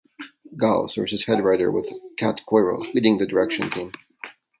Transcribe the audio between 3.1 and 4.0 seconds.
the direction team.